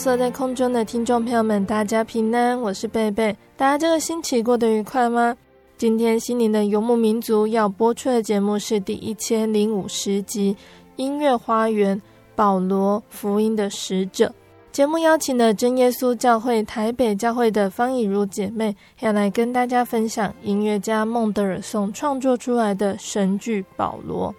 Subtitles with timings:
[0.00, 3.36] 设在空中的听众朋友们，大家平安，我是贝贝。
[3.54, 5.36] 大家这个星期过得愉快吗？
[5.76, 10.54] 今天心灵的游牧民族要播出的节目是第一千零五十集
[10.96, 12.00] 《音乐花园：
[12.34, 14.24] 保罗福音的使者》。
[14.72, 24.32] 节目邀请了真耶稣教会台北教会的方以如姐妹，要来跟大家分享音乐家孟德尔颂创作出来的神剧《保罗》。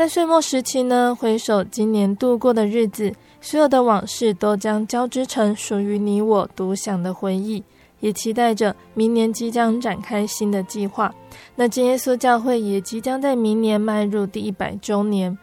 [0.00, 3.12] 在岁末时期呢，回首今年度过的日子。
[3.42, 7.62] 所有的往事都将交织成属于你我独享的回忆，
[7.98, 11.14] 也期待着明年即将展开新的计划。
[11.54, 15.36] 那真耶稣教会也即将在明年迈入第一百周年，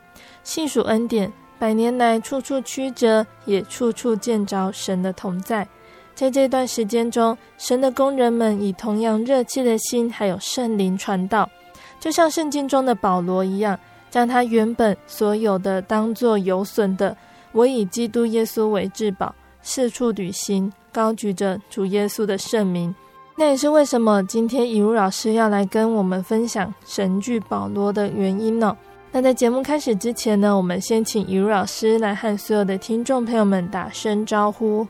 [0.43, 5.67] 细数恩典，百年来处处曲折，也处处见着神的同在。
[6.15, 11.47] 在这段时间中，神的工人们以同样热切的心，还有圣灵传道，
[11.99, 13.79] 就像圣经中的保罗一样，
[14.17, 17.15] 将他原本所有的当作有损的。
[17.51, 22.95] 我以基督耶稣为至宝，四处旅行，高举着主耶稣的圣名。
[23.35, 28.75] 那也是为什么今天以如老师要来跟我们分享神剧保罗的原因呢？
[29.11, 34.83] 那在节目开始之前呢，我们先请以如老师来和所有的听众朋友们打声招呼。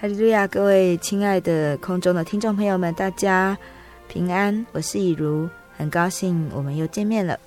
[0.00, 3.54] 哈利路亚，各位亲爱的空中的听众朋友们，大家
[4.08, 7.38] 平安，我是以如，很高兴我们又见面了。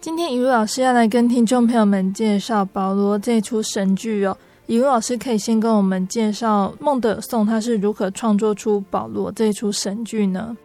[0.00, 4.36] 今天以如老师要来跟听众朋友们介绍保罗这出神剧哦。
[4.66, 10.56] 以如老师可以先跟我们介绍孟德尔颂他是如何创作出保罗这出神剧呢？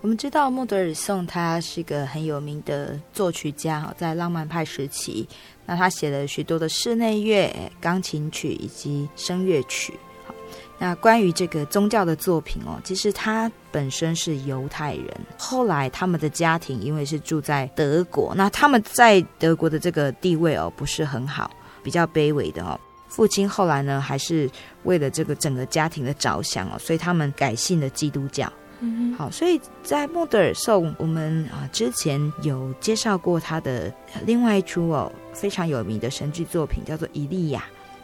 [0.00, 5.28] 我们知道孟德尔颂他是一个很有名的作曲家哈，在浪漫派时期，
[5.66, 9.94] 那他写了许多的室内乐、钢琴曲以及声乐曲。
[10.84, 15.08] 那关于这个宗教的作品哦，其实他本身是犹太人，
[15.38, 21.50] 后来他们的家庭因为是住在德国，那他们在德国的这个地位哦不是很好，
[21.82, 22.78] 比较卑微的哦。
[23.08, 24.46] 父亲后来呢，还是
[24.82, 28.52] 为了这个整个家庭的着想哦，所以他们改信了基督教。
[28.80, 33.90] 嗯，好，所以在莫德尔颂，我们啊之前有介绍过他的
[34.26, 37.60] 另外一出哦非常有名的神剧作品，叫做《以利亚》。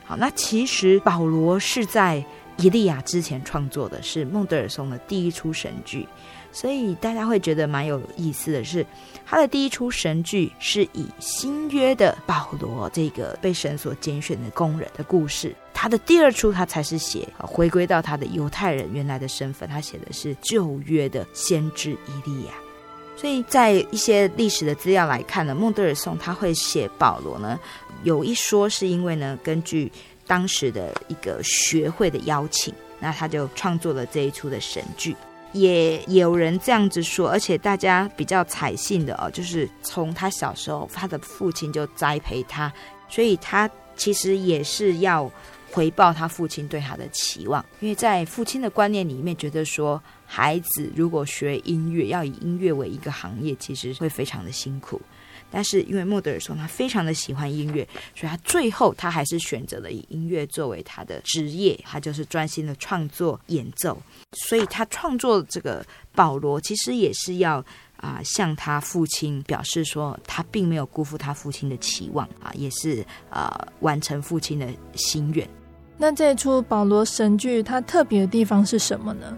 [0.06, 2.24] 好，那其实保罗是在。
[2.56, 6.06] 伊利亚之前创作的是孟德尔松的第一出神剧，
[6.52, 8.84] 所以大家会觉得蛮有意思的是，
[9.24, 22.52] 他的第一出神剧是以新约的保罗这个被神所拣选的工人的故事，他的第二出他才是写回归到他的犹太人原来的身份，他写的是旧约的先知伊利亚，
[23.16, 27.58] 所以在一些历史的资料来看呢，孟德尔松他会写保罗呢，
[28.02, 29.90] 有一说是因为呢根据。
[30.30, 35.16] 当时的一个学会的邀请，那他就创作了这一出的神剧，
[35.50, 42.72] 也有人这样子说，而且大家比较采信的哦，就是从他小时候，他的父亲就栽培他，
[43.08, 45.28] 所以他其实也是要
[45.72, 55.02] 回报他父亲对他的期望，因为在父亲的观念里面，觉得说孩子如果学音乐，要以音乐为一个行业，其实会非常的辛苦。
[55.50, 64.00] 但是因为莫德尔说他非常的喜欢音乐，所以他最后他还是选择了以音乐作为他的职业，他就是专心的创作演奏。
[64.32, 67.56] 所以他创作这个保罗，其实也是要
[67.96, 75.48] 啊、呃、向他父亲表示说，他并没有辜负他父亲的期望啊，也是啊、呃、完成父亲的心愿。
[75.96, 79.36] 那这出保罗神剧它特别的地方是什么呢？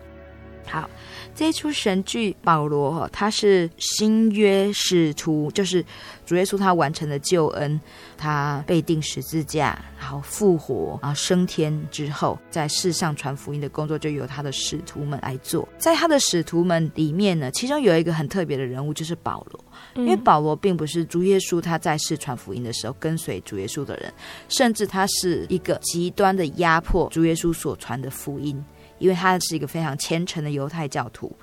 [0.64, 0.88] 好，
[1.34, 5.84] 这一出神剧保罗哈，他是新约使徒，就是
[6.26, 7.80] 主耶稣他完成了救恩，
[8.16, 15.66] 他被钉十字架，然后复活，然后升天之后，在世上传福音的工作就由他的使徒们来做。
[15.78, 19.64] 在他的使徒们里面呢，其中有一个很特别的人物，就是保罗。
[19.94, 24.12] 因为保罗并不是主耶稣他在世传福音的时候跟随主耶稣的人，
[24.48, 28.62] 甚至他是一个极端的压迫主耶稣所传的福音。
[29.02, 31.36] 因为他是一个非常虔诚的犹太教徒，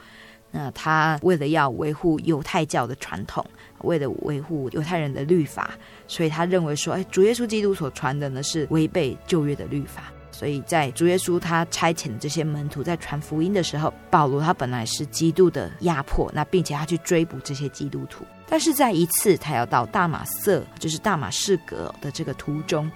[0.50, 3.46] 那他为了要维护犹太教的传统，
[3.82, 5.72] 为了维护犹太人的律法，
[6.08, 10.04] 所以他认为说，哎，主耶稣基督所传的呢是违背旧约的律法。
[10.32, 22.90] 所以在主耶稣他差遣的这些门徒在传福音的时候，保罗他本来是极度的压迫，那并且他去追捕这些基督徒，但是在一次他要到大马色，就是大马士革的这个途中，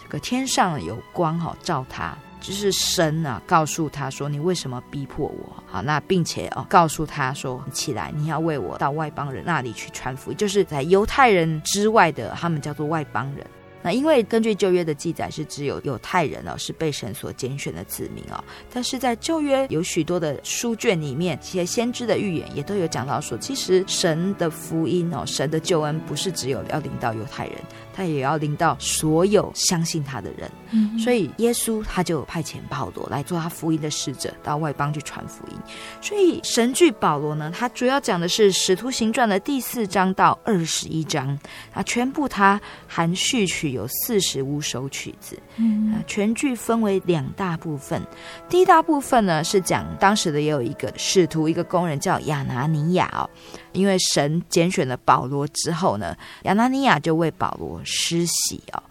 [0.00, 2.16] 这个天上有光哈照他。
[2.46, 5.56] 就是神啊，告诉他说：“你为什么逼迫我？
[5.66, 13.46] 好，那并且哦，告诉他说：起来，你要为我到外邦人那里去传福音，就是在犹太人之外的，他们叫做外邦人。”
[13.82, 18.42] 那因为根据旧约的记载是只有犹太人哦是被神所拣选的子民哦，
[18.72, 27.56] 但是在旧约有许多的书卷里面，这些先知的预言也都有讲到说，其实神的福音哦，神的救恩不是只有要临到犹太人，
[27.94, 30.50] 他也要领到所有相信他的人。
[30.70, 35.58] 嗯，所以耶稣他就派遣保罗来做他福音的使者，到外邦去传福音。
[36.00, 41.38] 所以神剧保罗呢，他主要讲的是使徒行传的第四章到二十一章
[41.74, 43.74] 啊，全部他含序曲。
[43.74, 48.00] 有四十五首曲子，嗯，全剧分为两大部分。
[48.48, 53.28] 第一大部分呢是讲当时的也有一个使徒，一个工人叫亚拿尼亚哦，
[53.74, 58.82] 因为神拣选了保罗之后呢，亚拿尼亚就为保罗施洗哦。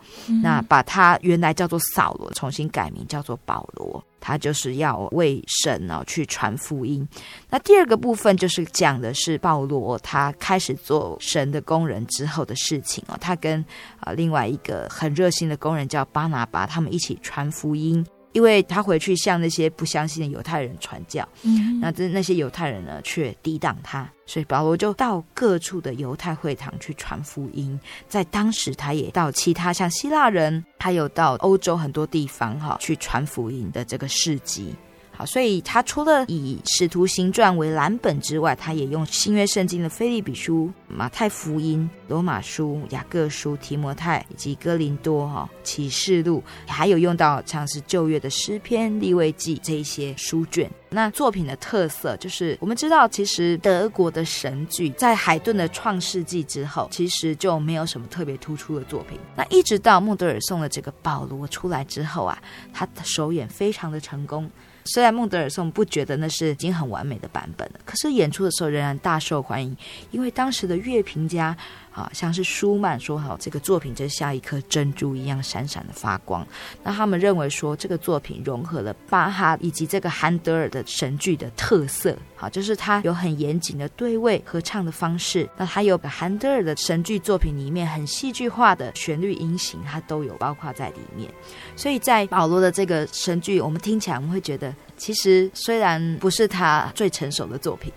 [0.43, 7.05] 那把他原来叫做扫罗，重新改名叫做保罗，他就是要为神哦去传福音。
[7.49, 13.65] 那第二个部分就是讲的是保罗他开始做神的工人之后的事情哦，他跟
[13.99, 18.05] 啊另外一个很热心的工人叫巴拿巴，他们一起传福音。
[18.33, 27.79] 因为他回去向那些不相信的犹太人传教，嗯，那这那些犹太人呢却抵挡他，所以保罗就到各处的犹太会堂去传福音。
[28.09, 34.73] 在当时，他也到其他像希腊人，还有到欧洲很多地方哈去传福音的这个事迹。
[35.15, 50.69] 好，所以他除了以《使徒行传》为蓝本之外，他也用新约圣经的腓利比书、马太福音、罗马书、雅各书、提摩太以及哥林多哈启示录，还有用到像是旧约的诗篇、立位记这一些书卷。
[50.89, 59.19] 那作品的特色就是，我们知道其实德国的神剧在海顿的《创世纪》之后，其实就没有什么特别突出的作品。
[59.35, 64.49] 那一直到莫德尔送了这个保罗出来之后啊，他的首演非常的成功。
[64.85, 69.75] 虽然孟德尔颂不觉得那是已经很完美的版本了，可是演出的时候仍然大受欢迎，
[70.11, 71.55] 因为当时的乐评家。
[71.93, 76.45] 啊，像是舒曼说：“好，这个作品就像一颗珍珠一样闪闪的发光。”
[76.83, 82.17] 那他们认为说，这个作品融合了巴哈以及这个韩德尔的神剧的特色。
[82.35, 85.47] 好，就是它有很严谨的对位合唱的方式。
[85.55, 91.31] 那还有韩德尔的神剧作品里面很戏剧化的旋律音型，它都有包括在里面。
[91.75, 97.93] 所以在保罗的这个神剧，我们听起来我们会觉得，其实虽然不是他最成熟的作品。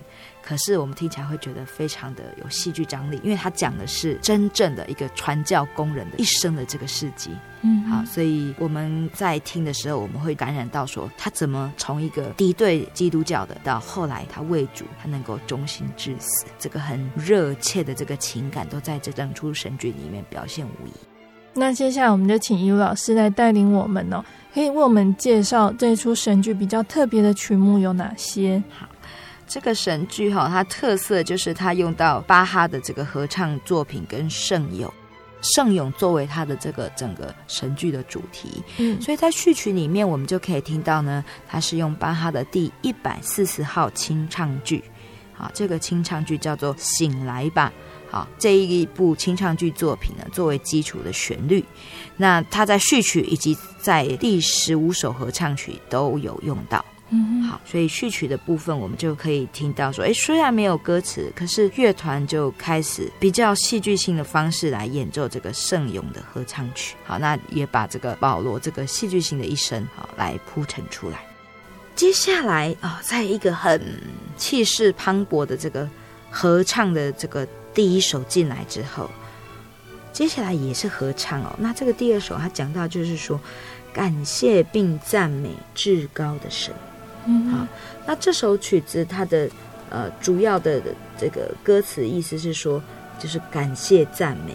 [0.47, 7.31] 可是我们听起来会觉得非常的有戏剧张力，因为他讲的是真正的一个传教工人的一生的这个事迹。
[7.63, 20.93] 嗯，好，所以我们在听的时候，我们会感染到说他怎么从一个敌对基督教的，到后来他为主，他能够忠心至死，这个很热切的这个情感，都在这整出神剧里面表现无疑。
[21.55, 24.23] 那接下来我们就请尤老师来带领我们哦，
[24.55, 28.63] 可以为我们介绍这出神剧比较特别的曲目有哪些？
[28.71, 28.87] 好。
[29.47, 34.93] 这个神剧哈，它特色就是它用到巴哈的这个合唱作品跟圣咏，
[35.41, 38.63] 圣咏作为它的这个整个神剧的主题。
[38.79, 44.83] 嗯，所以在序曲里面，我们就可以听到呢，它是用巴哈的第一百四十号清唱剧，
[45.33, 47.73] 好，这个清唱剧叫做《醒来吧》。
[48.11, 51.65] 好，这一部清唱剧作品呢，作为基础的旋律，
[52.17, 56.85] 那它在序曲以及在第十五首合唱曲都有用到。
[57.11, 66.97] 嗯，好，所以序曲的部分，我们就可以听到说，哎，虽然没有歌词，可是乐团就开始比较戏剧性的方式来演奏这个圣咏的合唱曲。
[67.05, 71.25] 好，那也把这个保罗这个戏剧性的一生，好来铺陈出来。
[71.95, 73.81] 接下来啊，在一个很
[74.37, 75.89] 气势磅礴的这个
[76.29, 79.09] 合唱的这个第一首进来之后，
[80.13, 81.55] 接下来也是合唱哦。
[81.57, 83.41] 那这个第二首，他讲到就是说，
[83.93, 86.75] 感谢并赞美至高的神。
[87.27, 87.67] 嗯，好，
[88.07, 89.49] 那这首曲子它的
[89.91, 90.81] 呃主要的
[91.19, 92.81] 这个歌词意思是说，
[93.19, 94.55] 就是感谢赞美，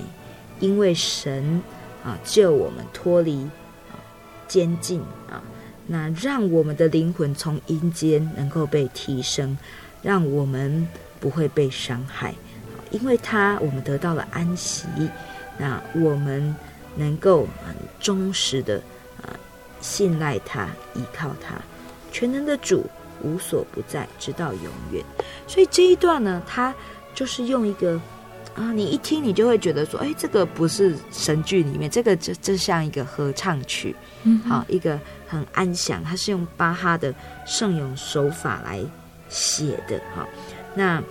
[0.59, 1.61] 因为神
[2.03, 3.43] 啊救我们脱离
[3.91, 3.99] 啊
[4.47, 5.43] 监禁啊，
[5.87, 9.57] 那让我们的灵魂从阴间能够被提升，
[10.01, 10.87] 让我们
[11.19, 12.33] 不会被伤害，
[12.89, 14.85] 因为他我们得到了安息，
[15.57, 16.55] 那我们
[16.95, 18.77] 能够很忠实的
[19.21, 19.35] 啊
[19.81, 21.55] 信赖他，依靠他。
[22.11, 22.85] 全能的主
[23.23, 25.03] 无所不在，直到永远。
[25.47, 26.73] 所以这一段呢，它
[27.13, 27.99] 就是用一个
[28.55, 36.03] 啊，你一听你就会觉得说，哎，这个不是神剧里面，这个这这像一个合唱曲，嗯，好，一个很安详。
[36.03, 37.13] 它是用巴哈的
[37.45, 38.83] 圣咏手法来
[39.29, 40.27] 写的，哈。
[40.73, 41.01] 那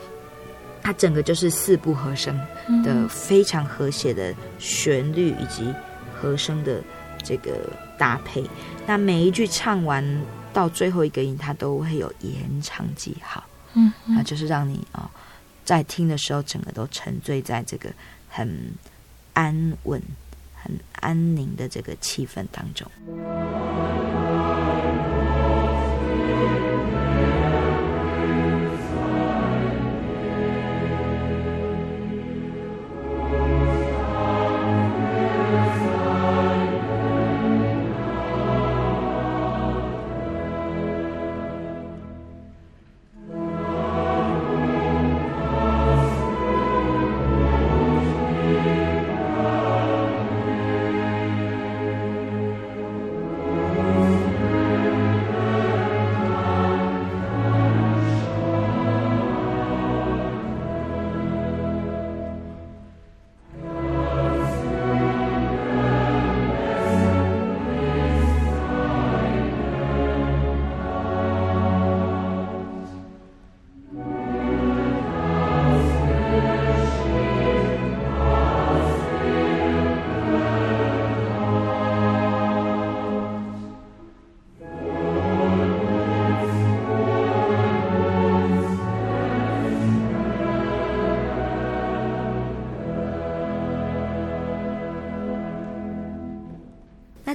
[0.83, 2.39] 它整个就是四部和声
[2.83, 5.73] 的非常和谐的旋律以及
[6.21, 6.83] 和声的
[7.23, 7.53] 这个
[7.97, 8.45] 搭配。
[8.87, 10.05] 那每一句唱完。
[10.53, 15.11] 到最后一个音，它都会有延长记号，嗯，那就是让你啊、哦，
[15.65, 17.91] 在听的时候，整个都沉醉在这个
[18.29, 18.73] 很
[19.33, 20.03] 安稳、
[20.55, 22.91] 很安宁的这个气氛当中。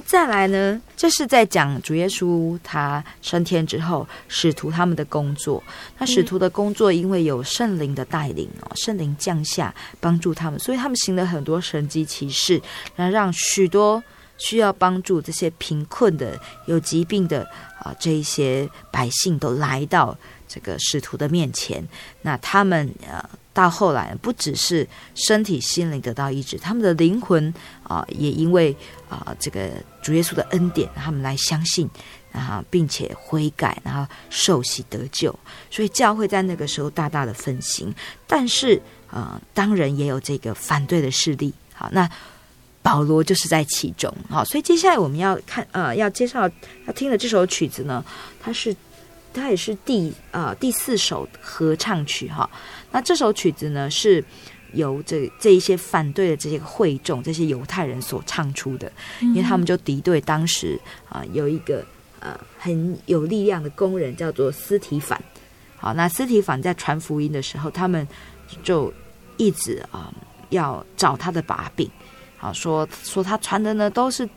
[0.06, 5.60] 再来呢，这是在讲主耶稣他升天之后，使徒他们的工作。
[5.98, 12.62] 那使徒的工作，因为有圣灵的带领哦，圣灵降下帮助他们，所以他们行了很多神迹奇事，
[12.94, 14.00] 那让许多
[14.38, 17.42] 需要帮助这些贫困的、有疾病的
[17.80, 20.16] 啊这一些百姓都来到
[20.48, 21.86] 这个使徒的面前。
[22.22, 23.24] 那他们呃。
[23.56, 28.76] 到后来，不只是身体、心灵得到医治，他们的灵魂啊，也因为
[29.08, 29.70] 啊这个
[30.02, 31.88] 主耶稣的恩典，他们来相信
[32.32, 35.34] 啊，并且悔改，然后受洗得救。
[35.70, 37.90] 所以教会在那个时候大大的复兴。
[38.26, 38.78] 但是
[39.10, 41.50] 啊，当然也有这个反对的势力。
[41.72, 42.06] 好，那
[42.82, 44.14] 保罗就是在其中。
[44.28, 46.46] 好，所以接下来我们要看呃，要介绍
[46.86, 48.04] 要听的这首曲子呢，
[48.38, 48.76] 它是。
[49.36, 52.48] 它也是第呃第四首合唱曲哈，
[52.90, 54.24] 那这首曲子呢是
[54.72, 58.90] 由这这一些反对的这些会众，这些犹太人所唱出的，
[59.20, 61.84] 因为他们就敌对当时啊、呃、有一个
[62.20, 65.22] 呃很有力量的工人叫做斯提反，
[65.76, 68.06] 好，那斯提反在传福音的时候，他们
[68.62, 68.92] 就
[69.36, 70.14] 一直啊、呃、
[70.50, 71.90] 要找他的把柄，
[72.36, 74.28] 好说说他传的呢都是。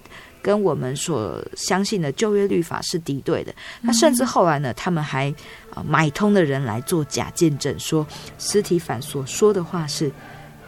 [0.42, 3.54] 跟我们所相信的旧约律法是敌对的。
[3.82, 5.34] 那甚至后来呢，他们还
[5.74, 8.06] 啊买通的人来做假见证，说
[8.38, 10.12] 司提反所说的话是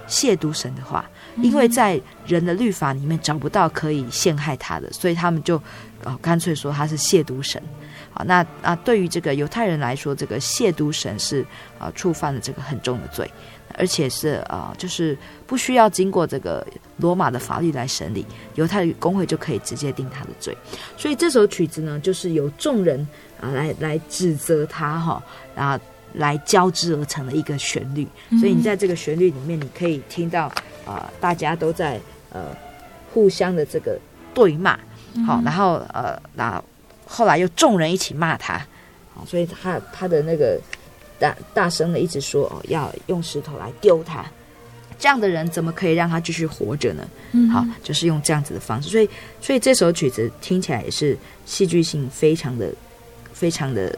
[0.08, 5.56] 亵渎神的话，因为在人的律法里面找不到可以陷害他的，所以他们就
[6.04, 7.62] 啊干脆说他是亵渎神。
[8.13, 11.46] 啊，那啊对于这个犹太人来说，这个亵渎神是
[11.80, 13.32] 啊触犯了这个很重的罪。
[13.78, 16.66] 而且是啊，就是不需要经过这个
[16.98, 18.25] 罗马的法律来审理，
[18.56, 20.56] 犹太公会就可以直接定他的罪。
[20.98, 23.08] 所以这首曲子呢，就是由众人
[23.40, 25.24] 啊来来指责他哈，
[25.56, 28.08] 然后来交织而成的一个旋律。
[28.40, 30.51] 所以你在这个旋律里面，你可以听到
[30.86, 32.00] 啊，大家都在
[32.32, 32.56] 呃
[33.13, 34.00] 互相的这个
[34.34, 34.80] 对骂，
[35.25, 36.63] 好，然后呃，那
[37.06, 38.66] 后来又众人一起骂他，
[39.13, 40.60] 好，所以他他的那个。
[41.22, 44.25] 大大声的一直说哦，要用石头来丢他，
[44.98, 47.08] 这样的人怎么可以让他继续活着呢？
[47.34, 49.08] 嗯，好，就是用这样子的方式，所以，
[49.40, 52.74] 所以这首曲子听起来也是戏剧性非常的、
[53.32, 53.96] 非常的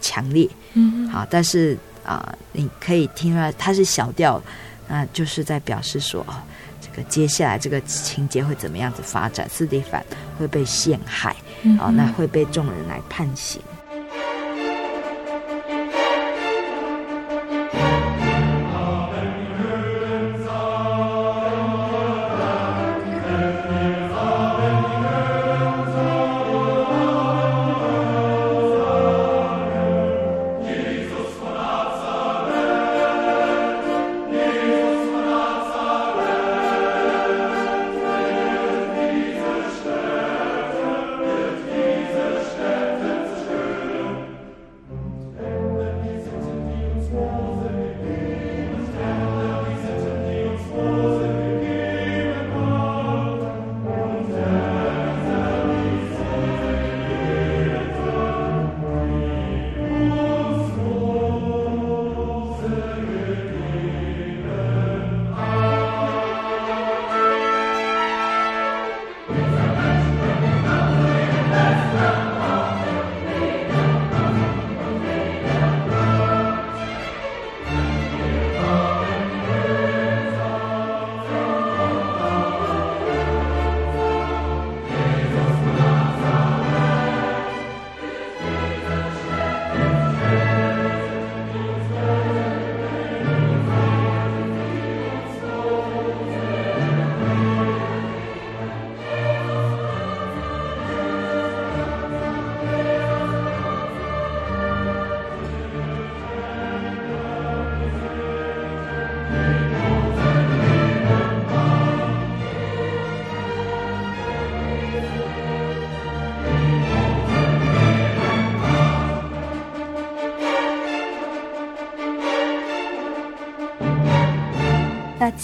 [0.00, 0.50] 强烈。
[0.72, 4.42] 嗯，好，但是啊、呃，你可以听出来它是小调，
[4.88, 6.34] 那就是在表示说哦，
[6.80, 9.48] 这个接下来这个情节会怎么样子发展？
[9.48, 10.04] 斯蒂凡
[10.36, 11.30] 会被陷害，
[11.78, 13.62] 啊、嗯，那会被众人来判刑。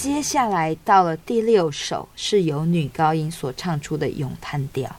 [0.01, 4.91] 接下来到了第六首，是由女高音所唱出的咏叹调。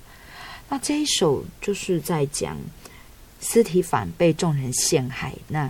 [0.69, 2.55] 那这一首就是在讲
[3.39, 5.67] 司提反被众人陷害，那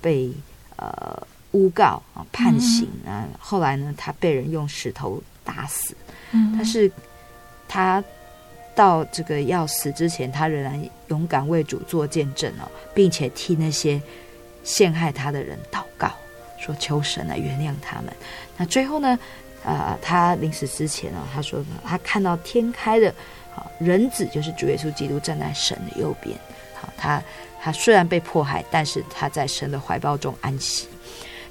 [0.00, 0.32] 被
[0.76, 5.94] 呃诬告啊判刑啊，嗯、后来呢，他被人用石头打死。
[6.30, 6.90] 嗯，但是
[7.68, 8.02] 他
[8.74, 14.00] 到这个要死之前，他仍然勇敢为主做见证哦，并且替那些
[14.64, 16.10] 陷害他的人祷告。
[16.64, 18.14] 说求神来原谅他们。
[18.62, 19.18] 那最后呢？
[19.64, 23.12] 呃，他临死之前啊，他说呢，他看到天开的，
[23.52, 26.36] 好人子就是主耶稣基督站在神的右边。
[26.80, 27.20] 好，他
[27.60, 30.86] 他虽然被迫害，但是他在神的怀抱中安息。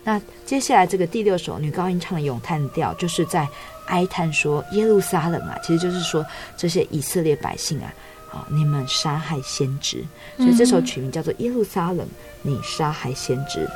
[0.05, 3.45] 那接下来这个第六首女高音唱的咏叹调，就是在
[3.87, 7.93] 哀叹说耶路撒冷啊，其实就是说这些以色列百姓啊，
[8.31, 10.01] 啊，你们杀害先知，
[10.37, 12.07] 所以这首曲名叫做耶路撒冷，
[12.41, 13.69] 你杀害先知。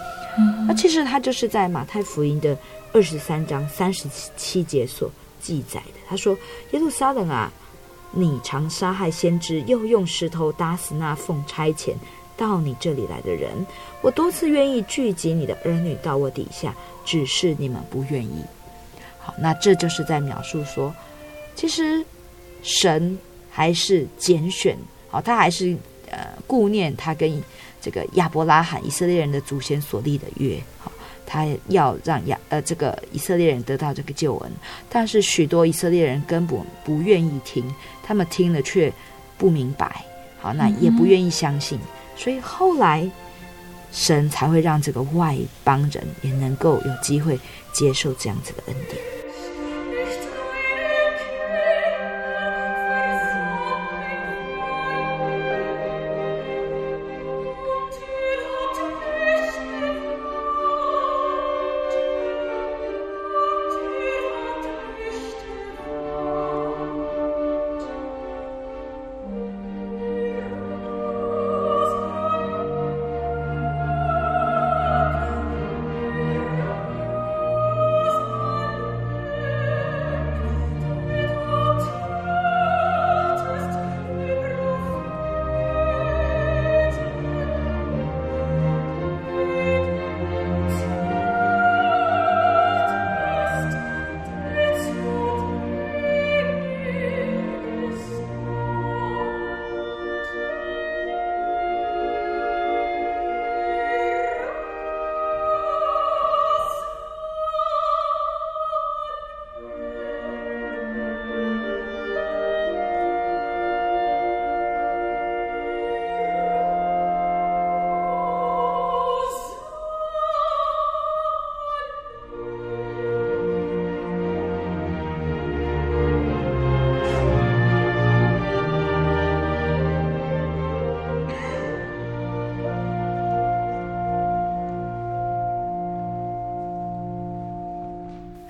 [0.67, 2.57] 那其实他就是在马太福音的
[2.95, 5.99] 二十三章三十七节所记载的。
[6.07, 6.33] 他说
[6.71, 7.51] ：“耶路撒冷啊，
[8.11, 11.93] 你常杀害先知，又用石头打死那奉差遣
[12.37, 13.51] 到你这里来的人。
[14.01, 18.41] 我多次愿意聚集你的儿女到我底下，只是你们不愿意。”
[19.19, 20.95] 好，那这就是在描述说，
[21.53, 22.01] 其实
[22.63, 23.19] 神
[23.51, 24.77] 还是拣选，
[25.09, 25.75] 好，他还是
[26.09, 27.43] 呃顾念他跟。
[27.81, 30.91] 这个亚伯拉罕以色列人的祖先所立的约，好，
[31.25, 34.51] 他要让亚呃这个以色列人得到这个救恩，
[34.89, 37.63] 但是许多以色列人根本不愿意听，
[38.03, 38.91] 他们听了却
[39.37, 40.05] 不明白，
[40.39, 41.79] 好，那也不愿意相信，
[42.15, 43.09] 所以后来
[43.91, 47.39] 神才会让这个外邦人也能够有机会
[47.73, 49.14] 接受这样子的恩典。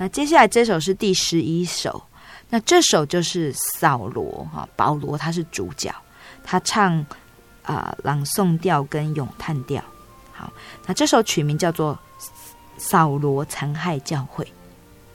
[0.06, 2.00] 那接下来这首是第十一首，
[2.52, 5.92] 那这首就是扫罗哈，保罗他是主角，
[6.44, 7.04] 他唱
[7.64, 9.84] 啊、朗诵调跟咏叹调。
[10.32, 10.54] 好，
[10.86, 11.98] 那这首曲名叫做
[12.78, 14.46] 《扫罗残害教会》。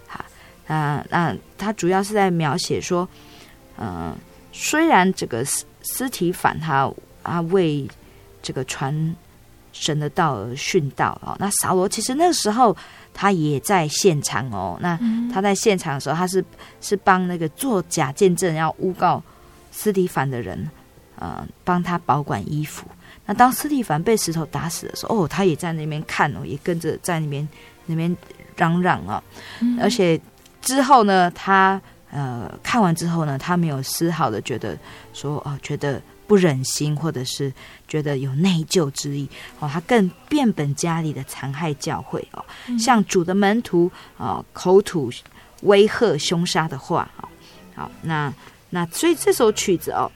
[0.09, 0.25] 好，
[0.67, 3.09] 那那他主要是在描写说，
[3.79, 4.13] 嗯、
[4.53, 7.89] 虽然这个斯斯提反他啊为
[8.43, 9.15] 这个传
[9.73, 11.37] 神的道而殉道哦。
[11.39, 12.77] 那扫罗其实那个时候
[13.13, 14.79] 他也在现场哦。
[14.81, 14.99] 那
[15.33, 16.45] 他在现场的时候，他是
[16.81, 19.23] 是帮那个作假见证要诬告
[19.71, 20.71] 斯蒂凡的人，
[21.17, 22.87] 呃，帮他保管衣服。
[23.27, 27.49] 那当斯蒂凡被石头打死的时候，哦，他也在那边看哦，也跟着在那边
[27.87, 28.17] 那边
[28.57, 29.23] 嚷嚷啊。
[29.81, 30.21] 而且
[30.61, 34.77] 之后呢，他呃看完之后呢，他没有丝毫的觉得
[35.13, 36.01] 说哦，觉得。
[36.31, 37.53] 不忍心，或者是
[37.89, 42.45] 觉得有内疚之意哦，他更变本加厉的残害教会哦，
[42.79, 45.11] 像主的门徒啊口吐
[45.63, 47.29] 威吓、凶杀的话啊，
[47.75, 48.33] 好，那
[48.69, 50.09] 那所以这首曲子哦，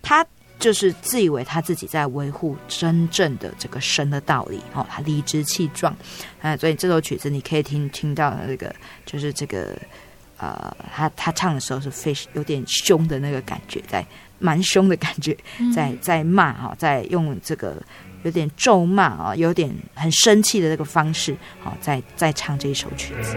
[0.00, 0.24] 他
[0.60, 5.92] 就是自以为他自己在维护真正的这个神的道理哦，他理直气壮。
[6.40, 8.72] 啊，所以这首曲子你可以听听到的那个
[9.04, 9.76] 就是这个
[10.36, 14.06] 呃，他他唱的时候是非常有点凶的那个感觉在。
[14.38, 15.36] 蛮凶的感觉，
[15.74, 17.82] 在在骂啊，在用这个
[18.22, 23.36] 有点咒骂啊，有点很生气的这个方式，好，在在唱这一首曲子。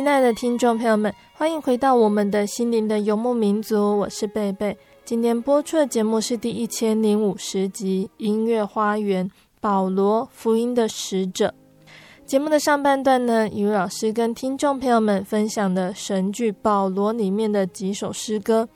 [0.00, 4.74] 亲爱的听众朋友们，欢迎回到我们的心灵的游牧民族，我是贝贝。
[5.04, 9.28] 今天播出的节目是第一千零五十集《音乐花园》，
[9.60, 11.52] 保罗福音的使者。
[12.24, 18.66] 节目的上半段呢，雨老师跟听众朋友们分享的神剧《保罗》里面的几首诗歌。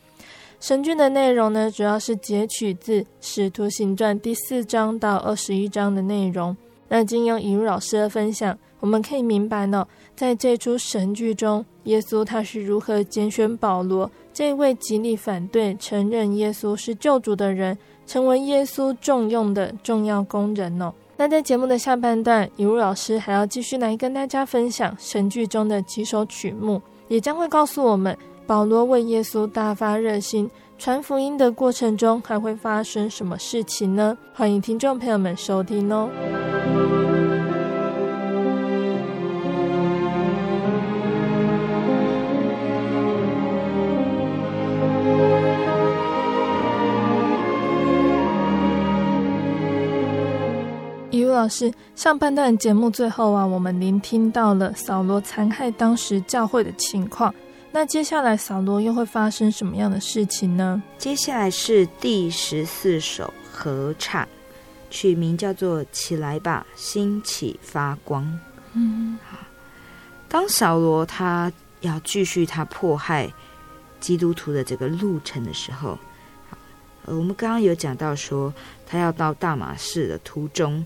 [0.60, 6.54] 神剧的内容呢，主要是截取自《使徒行传》第四章到二十一章的内容。
[6.88, 9.88] 那经由雨老师的分享，我们可以明白呢。
[10.16, 20.92] 在这出神剧中，耶稣他是如何拣选保罗这位极力反对承认耶稣是救主的人，成为耶稣重用的重要工人呢？
[21.16, 34.18] 那在节目的下半段，以如老师还要继续来跟大家分享神剧中的几首曲目，也将会告诉我们保罗为耶稣大发热心传福音的过程中还会发生什么事情呢？
[34.32, 36.08] 欢迎听众朋友们收听哦。
[51.44, 57.34] 到是上半段节目最后啊，我们聆听到了扫罗残害当时教会的情况。
[57.70, 60.82] 那接下来扫罗又会发生什么样的事情呢？
[60.96, 64.26] 接下来是第十四首合唱，
[64.88, 68.24] 曲名叫做《起来吧，兴起发光》。
[68.72, 69.36] 嗯，好。
[70.26, 71.52] 当扫罗他
[71.82, 73.30] 要继续他迫害
[74.00, 75.98] 基督徒的这个路程的时候，
[77.04, 78.50] 呃，我们刚刚有讲到说，
[78.86, 80.84] 他要到大马士的途中，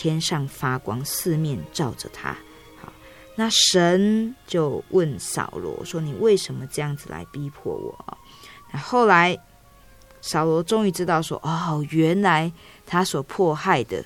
[0.00, 2.34] 天上发光，四面照着他。
[2.80, 2.90] 好
[3.36, 8.18] 那神就问扫罗说：“你为什么这样子来逼迫我？”
[8.72, 9.38] 那后来
[10.22, 12.50] 扫罗终于知道说：“哦，原来
[12.86, 14.02] 他所迫害的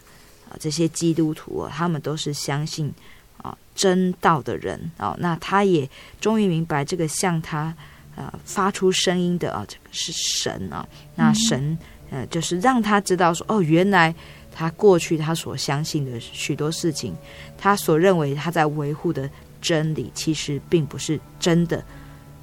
[0.50, 2.92] 啊这些基督徒啊，他们都是相信
[3.40, 5.14] 啊真道的人啊。
[5.20, 5.88] 那他也
[6.20, 7.72] 终于明白，这个向他
[8.16, 10.84] 啊发出声音的啊，这个是神啊。
[11.14, 11.78] 那神
[12.10, 14.12] 呃，就是让他知道说：哦，原来。”
[14.56, 17.12] 他过去他所相信的许多事情，
[17.58, 19.28] 他所认为他在维护的
[19.60, 21.84] 真理，其实并不是真的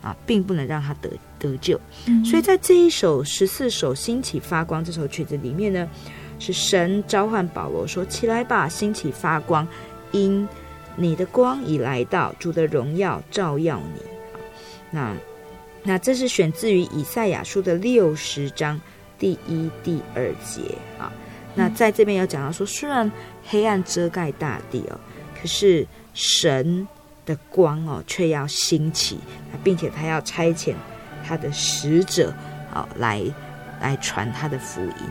[0.02, 1.80] 啊，并不能让他得得救。
[2.08, 2.26] 嗯。
[2.26, 5.90] 所以在这一首十四首兴起发光这首曲子里面呢，
[6.38, 9.66] 是神召唤保罗说：“起来吧，兴起发光，
[10.12, 10.46] 因
[10.98, 14.02] 你的光已来到，主的荣耀照耀你。”
[14.92, 15.16] 那
[15.84, 18.80] 那这是选自于以赛亚书的六十章
[19.18, 21.10] 第一、第二节啊。
[21.54, 23.12] 那在这边有讲到说，虽然
[23.46, 25.00] 黑暗遮盖大地哦，
[25.40, 26.88] 可是神
[27.26, 29.20] 的光哦却要兴起，
[29.64, 30.74] 并且他要差遣
[31.26, 32.34] 他的使者
[32.74, 33.22] 哦来
[33.82, 35.10] 来传他的福音。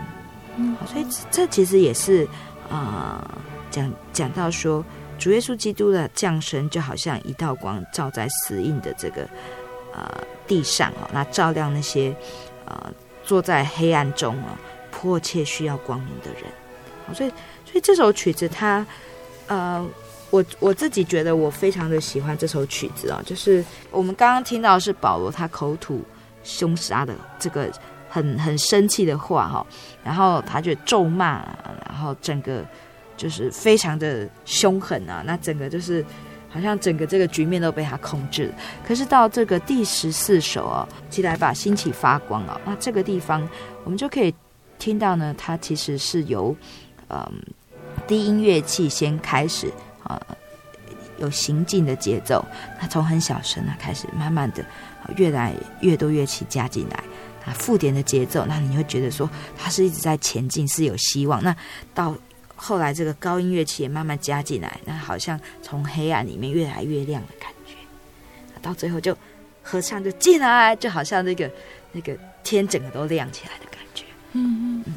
[0.56, 2.26] 嗯，所以这其实也是
[2.70, 3.38] 啊
[3.70, 4.84] 讲讲到说，
[5.18, 9.28] 主耶稣基督的降生就好像一道光照在死荫的这个
[9.92, 10.10] 呃
[10.46, 12.14] 地上哦，那照亮那些
[12.64, 14.56] 呃坐在黑暗中哦。
[15.00, 17.30] 迫切需要光明的人，所以，
[17.64, 18.86] 所以这首曲子它，
[19.46, 19.82] 呃，
[20.28, 26.02] 我我自己觉得我非常的喜欢这首曲子啊，就是我们刚刚听到是保罗他口吐
[26.44, 27.72] 凶杀的这个
[28.10, 29.66] 很很生气的话哈，
[30.04, 31.48] 然后他就咒骂，
[31.88, 32.62] 然后整个
[33.16, 36.04] 就是非常的凶狠啊，那整个就是
[36.50, 38.54] 好像整个这个局面都被他控制了。
[38.86, 43.48] 可是到这个第十四首啊，起来吧，兴起发光啊，那这个地方
[43.84, 44.34] 我们就可以。
[44.80, 46.56] 听到呢，它其实是由，
[47.08, 47.40] 嗯，
[48.08, 49.70] 低音乐器先开始
[50.02, 50.20] 啊，
[51.18, 52.44] 有行进的节奏。
[52.80, 54.64] 那从很小声啊开始，慢慢的，
[55.16, 56.96] 越来越多乐器加进来
[57.44, 61.42] 啊，附点的节奏，那你会觉得说它是一直在前进，是有希望。
[61.42, 61.54] 那
[61.94, 62.16] 到
[62.56, 67.74] 后来这个高音乐器也慢慢加进来，那好像从黑暗里面越来越亮的感觉。
[68.62, 69.16] 到最后就
[69.62, 71.50] 合唱就进来，就好像那个
[71.92, 73.69] 那个天整个都亮起来的。
[74.32, 74.94] 嗯嗯，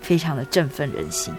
[0.00, 1.34] 非常的振奋人心。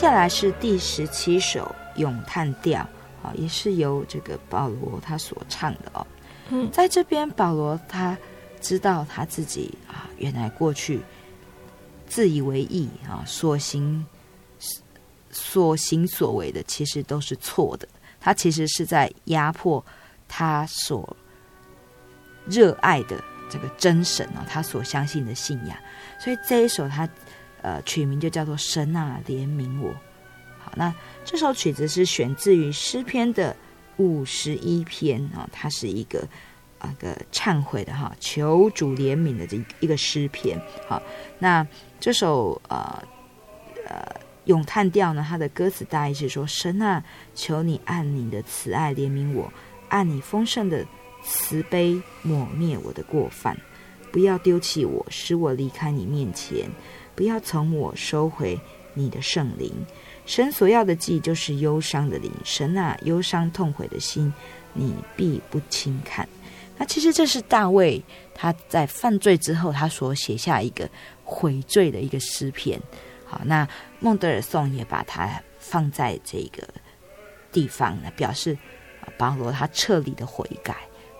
[0.00, 2.80] 下来是第十七首咏叹调
[3.22, 6.06] 啊，也是由这个保罗他所唱的哦。
[6.48, 8.16] 嗯，在这边保罗他
[8.62, 11.02] 知道他自己啊，原来过去
[12.08, 14.06] 自以为意啊，所行
[15.30, 17.86] 所行所为的其实都是错的。
[18.18, 19.84] 他其实是在压迫
[20.26, 21.14] 他所
[22.46, 25.76] 热爱的这个真神啊，他所相信的信仰。
[26.18, 27.06] 所以这一首他。
[27.62, 29.94] 呃，曲名就叫做“神啊，怜悯我”。
[30.58, 30.94] 好，那
[31.24, 33.56] 这首曲子是选自于诗篇的
[33.96, 36.26] 五十一篇啊，它是一个
[36.78, 40.60] 啊个忏悔的哈，求主怜悯的这一个诗篇。
[40.88, 41.02] 好，
[41.38, 41.66] 那
[41.98, 43.02] 这首呃
[43.86, 44.06] 呃
[44.44, 47.02] 咏叹调呢，它的歌词大意是说：神啊，
[47.34, 49.52] 求你按你的慈爱怜悯我，
[49.88, 50.84] 按你丰盛的
[51.22, 53.56] 慈悲抹灭我的过犯，
[54.10, 56.68] 不要丢弃我，使我离开你面前，
[57.20, 58.58] 不要从我收回
[58.94, 59.70] 你的圣灵。
[60.24, 64.32] 神所要的祭就是忧伤的灵，神啊，忧伤痛悔的心，
[64.72, 66.26] 你必不轻看。
[66.78, 68.02] 那其实这是大卫
[68.34, 70.88] 他在犯罪之后，他所写下一个
[71.22, 72.80] 悔罪的一个诗篇。
[73.26, 75.28] 好，那孟德尔颂也把它
[75.58, 76.66] 放在这个
[77.52, 78.56] 地方，呢，表示
[79.18, 80.74] 保罗他彻底的悔改，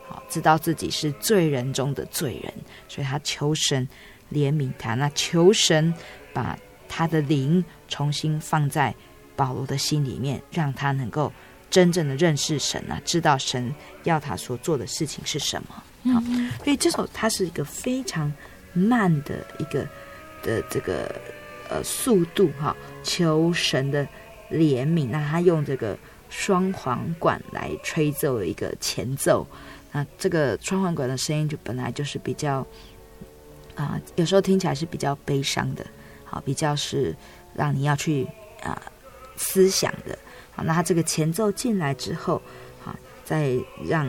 [0.08, 2.50] 好，知道自己是罪人中的罪人，
[2.88, 3.86] 所以他求神
[4.32, 5.92] 怜悯他，那求神
[6.32, 6.58] 把。
[6.92, 8.92] 他的灵重新放在
[9.36, 11.32] 保罗的心里面，让他能够
[11.70, 16.12] 真正的认识神啊，知道神要他所做的事情是什么。
[16.12, 16.20] 好，
[16.64, 18.30] 所以这首它是一个非常
[18.72, 19.88] 慢的一个
[20.42, 21.14] 的这个
[21.68, 24.04] 呃速度哈，求神的
[24.50, 25.08] 怜悯。
[25.08, 25.96] 那他用这个
[26.28, 29.46] 双簧管来吹奏一个前奏，
[29.92, 32.66] 那这个双簧管的声音就本来就是比较
[33.74, 35.86] 啊、有时候听起来是比较悲伤的。
[36.24, 37.14] 好，比较是
[37.54, 38.24] 让你要去
[38.62, 38.80] 啊、
[39.36, 40.16] 思想的。
[40.52, 42.40] 好，那他这个前奏进来之后，
[42.84, 44.06] 好，再让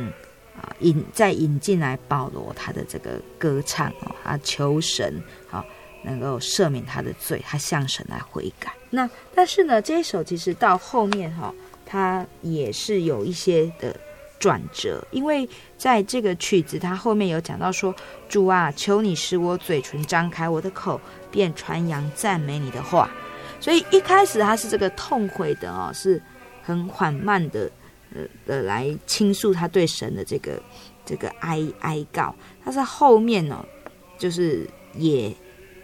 [0.56, 5.66] 啊、引再引进来保罗他的这个歌唱哦，他求神好
[6.04, 8.72] 能够赦免他的罪，他向神来悔改。
[8.92, 11.52] 那但是呢，这一首其实到后面哈，
[11.86, 14.00] 它也是有一些的
[14.42, 17.96] 转折，因为在这个曲子它后面有讲到说，
[18.28, 21.00] 主啊，求你使我嘴唇张开，我的口。
[21.32, 23.10] 便传扬赞美你的话，
[23.58, 26.22] 所以一开始他是这个痛悔的哦，是
[26.62, 27.72] 很缓慢的，
[28.14, 30.62] 呃的来倾诉他对神的这个
[31.06, 32.36] 这个哀哀告。
[32.66, 33.66] 但是后面呢、
[34.18, 35.34] 就是也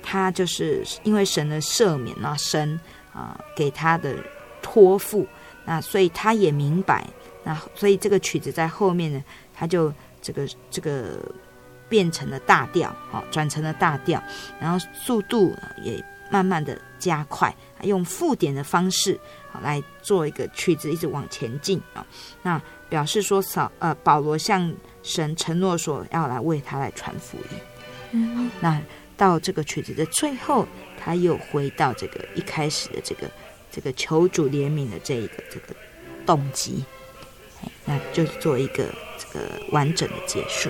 [0.04, 2.78] 他就是因为神的赦免啊，神
[3.14, 4.18] 啊、给他的
[4.62, 5.26] 托付，
[5.64, 7.08] 那所以他也明白，
[7.48, 9.24] 那所以这个曲子在后面呢，
[9.56, 11.18] 它就这个这个。
[11.90, 14.22] 变成了大调，好，转成了大调，
[14.60, 19.18] 然后速度也慢慢的加快，用附点的方式，
[19.50, 22.06] 好来做一个曲子，一直往前进啊。
[22.44, 24.70] 那表示说，扫呃，保罗向
[25.02, 27.60] 神承诺说，要来为他来传福音。
[28.12, 28.82] 嗯，那
[29.16, 30.68] 到这个曲子的最后，
[31.00, 33.32] 他又回到这个一开始的这个
[33.72, 35.74] 这个求主怜悯的这一个这个
[36.26, 36.84] 动机，
[37.88, 38.84] 那就做一个
[39.18, 40.70] 这个完整的结束。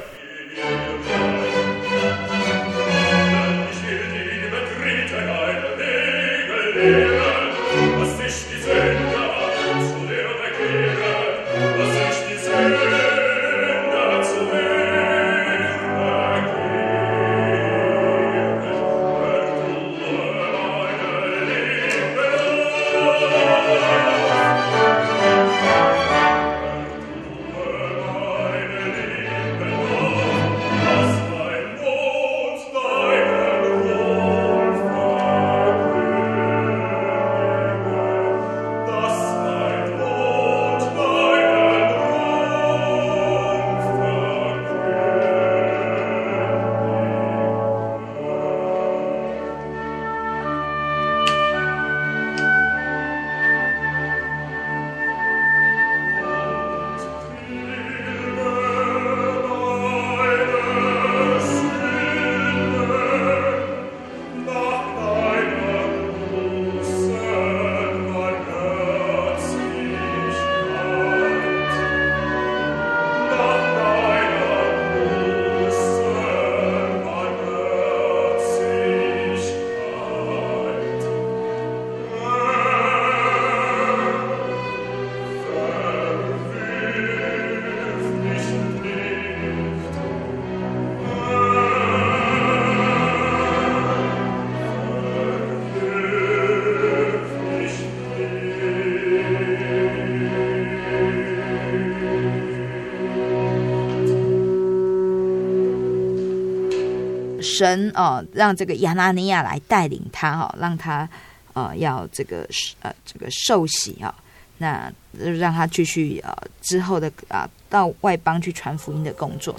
[107.58, 111.08] 神哦，让这个亚拿尼亚来带领他哈，让他
[111.54, 112.48] 呃要这个
[112.82, 114.14] 呃这个受洗啊，
[114.58, 119.56] 那让他继续呃之后的啊到外邦去传福音的工作。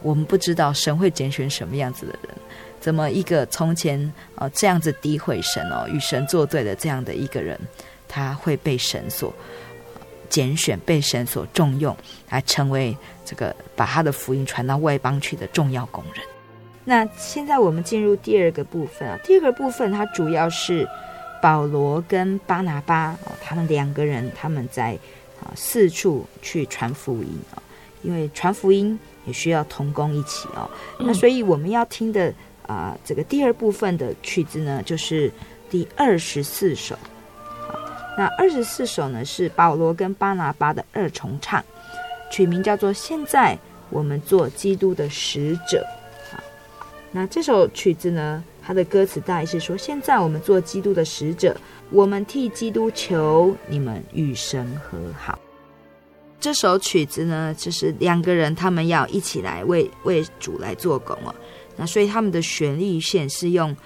[0.00, 2.30] 我们不知道神会拣选什么样子的人，
[2.80, 4.00] 怎么一个从前
[4.36, 7.58] 啊这样子诋毁神哦与神作对的这样的一个人，
[8.06, 9.34] 他会被神所
[10.30, 11.96] 拣选，被神所重用，
[12.30, 16.24] 来成为这个把他的福音传到外邦去的重要工人。
[16.88, 20.88] 那现在我们进入第二个部分啊，第二个部分它主要是
[21.42, 24.98] 保罗跟巴拿巴哦，他们两个人他们在
[25.38, 27.60] 啊四处去传福音啊，
[28.00, 30.70] 因为传福音也需要同工一起哦。
[30.98, 32.32] 那所以我们要听的
[32.66, 35.30] 啊这个第二部分的曲子呢，就是
[35.68, 36.98] 第二十四首。
[38.16, 41.62] 那二十四首呢，是保罗跟巴拿巴的二重唱，
[42.30, 43.58] 取名叫做《现在
[43.90, 45.97] 我们做基督的使者》啊。
[47.18, 51.56] 那这首曲子呢，它的歌词大意是说：现在我们做基督的使者，
[51.90, 55.36] 我们替基督求你们与神和好。
[56.38, 61.34] 这首曲子呢，就是两个人他们要一起来为为主来做工哦。
[61.76, 63.76] 那所以他们的旋律线是用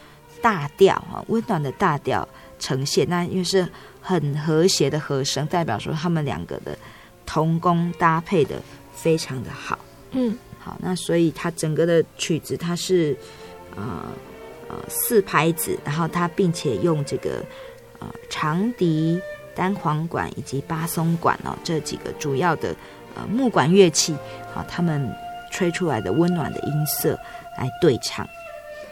[0.42, 2.28] 大调啊，温暖的大调
[2.58, 3.08] 呈现。
[3.08, 3.66] 那因为是。
[4.04, 6.76] 很和谐的和声，代表说他们两个的
[7.24, 8.60] 同工搭配的
[8.92, 9.78] 非常的好。
[10.10, 13.16] 嗯，好，那所以它整个的曲子它是
[13.74, 14.06] 呃
[14.68, 17.44] 呃四拍子，然后它并且用这个
[17.98, 19.20] 呃长笛、
[19.54, 22.74] 单簧管以及巴松管哦这几个主要的
[23.14, 24.14] 呃木管乐器
[24.54, 25.12] 啊，他们
[25.50, 27.18] 吹出来的温暖的音色
[27.58, 28.26] 来对唱。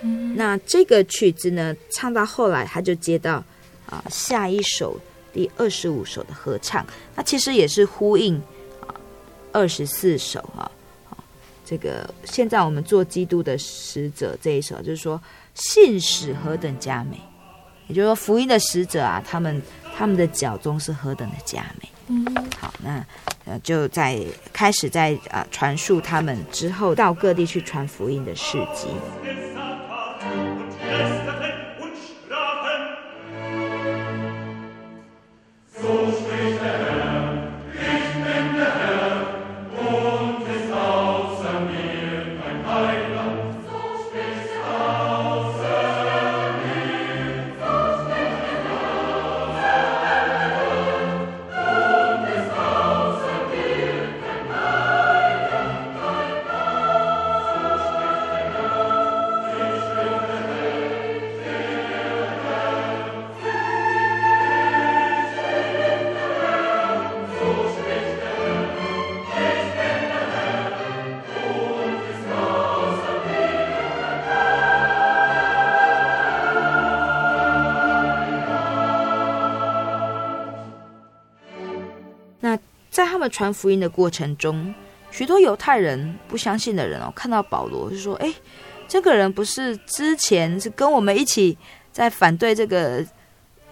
[0.03, 3.43] 嗯，那这个曲子呢，唱到后来他就接到。
[3.87, 4.97] 啊，下一首
[5.33, 8.41] 第二十五首的合唱，那其实也是呼应
[8.87, 8.95] 啊
[9.51, 10.71] 二十四首啊，
[11.71, 15.23] 这个现在我们做基督的使者这一首，就是说
[15.55, 17.17] 信使何等佳美，
[17.87, 19.63] 也就是说福音的使者啊，他们
[19.97, 21.89] 他们的脚踪是何等的佳美。
[22.09, 22.27] 嗯，
[22.59, 23.07] 好，那
[23.45, 24.21] 呃就在
[24.53, 28.89] 开始在啊传述他们之后到各地去传福音的事迹。
[83.21, 84.75] 那么传福音的过程中，
[85.11, 88.33] 许多犹太人不相信的人哦，看到保罗就说：“哎，
[88.89, 91.55] 这个人不是之前是跟我们一起
[91.93, 93.05] 在反对这个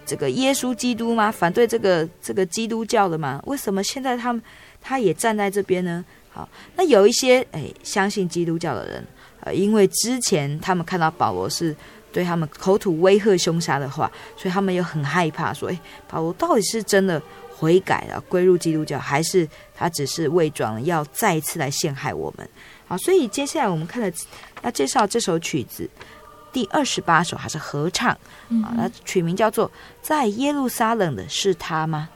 [0.05, 1.33] 这个耶稣基督吗？
[1.33, 3.43] 反对这个这个基督教的吗？
[3.47, 4.43] 为什么现在他们
[4.83, 6.47] 他也站在这边呢？”好，
[6.77, 9.03] 那有一些哎相信基督教的人，
[9.41, 11.75] 呃，因为之前他们看到保罗是
[12.13, 17.23] 对他们口吐威吓凶杀的话，所以他们又很害怕，说：“哎，保罗到底是真的？”
[17.59, 22.49] 悔改了，归入基督教，还是他只是伪装，要再一次来陷害我们？
[22.87, 24.09] 好，所以接下来我们看了
[24.63, 25.91] 要介绍这首曲子，
[26.53, 28.71] 第二十八首还是合唱啊？
[28.77, 29.69] 那、嗯、曲名叫做
[30.01, 32.09] 《在耶路撒冷的是他吗？》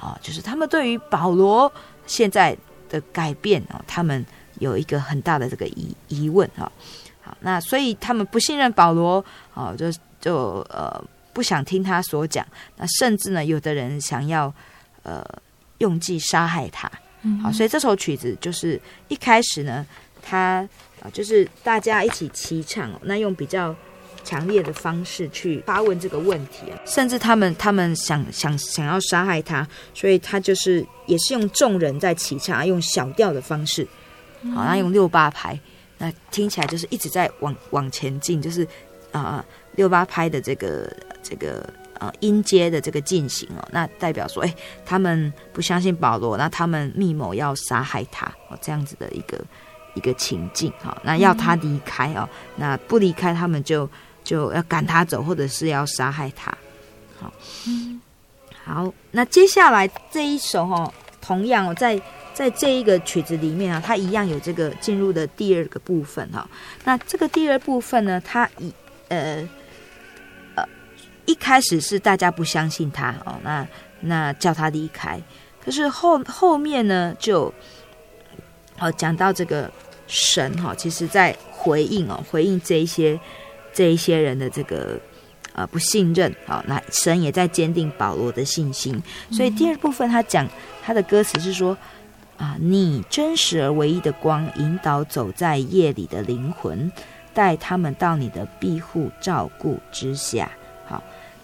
[0.00, 1.70] 啊，就是他们对于保罗
[2.06, 2.56] 现在
[2.88, 4.24] 的改变啊，他们
[4.60, 6.70] 有一个很大的这个疑疑问啊。
[7.22, 9.90] 好，那所以他们不信任保罗啊，就
[10.20, 11.02] 就呃。
[11.34, 14.50] 不想听他所讲，那甚至呢，有的人想要
[15.02, 15.22] 呃
[15.78, 16.90] 用计杀害他。
[17.22, 19.84] 嗯，好，所以这首曲子就是一开始呢，
[20.22, 20.66] 他
[21.02, 23.74] 啊就是大家一起齐唱，那用比较
[24.22, 33.86] 强烈的方式去发问这个问题，甚至他们他们想想想要杀害他，所以他就是也是用众人在齐唱，用小调的方式，
[34.54, 35.58] 好，那用六八拍，
[35.98, 38.62] 那听起来就是一直在往往前进，就是
[39.12, 39.44] 啊、呃、
[39.76, 40.90] 六八拍的这个。
[41.26, 41.66] 这个
[42.00, 44.54] 呃音阶的这个进行哦，那代表说，哎，
[44.84, 49.42] 他们不相信保罗，那他们密谋要杀害他哦，这样子的一个
[49.94, 53.88] 一个情境哈，那要他离开哦，那不离开，他们就
[54.22, 56.54] 就要赶他走，或者是要杀害他。
[57.18, 57.32] 好，
[58.62, 61.98] 好，那接下来这一首哈，同样哦，在
[62.34, 66.46] 在这一个曲子里面啊，它一样有这个进入的第二个部分哈，
[66.84, 68.70] 那这个第二部分呢，它以
[69.08, 69.48] 呃。
[71.26, 73.66] 一开始是大家不相信他哦，那
[74.00, 75.20] 那叫他离开。
[75.64, 77.52] 可是后后面呢，就
[78.78, 79.70] 哦讲到这个
[80.06, 83.18] 神哈，其实在回应哦，回应这一些
[83.72, 85.00] 这一些人的这个
[85.54, 89.02] 呃不信任啊，那神也在坚定保罗的信心。
[89.30, 90.46] 所以第二部分他讲
[90.82, 91.76] 他的歌词是说
[92.36, 96.92] 啊，你真实而唯一的光，引导走在夜里的灵魂，
[97.32, 100.50] 带他们到你的庇护照顾之下。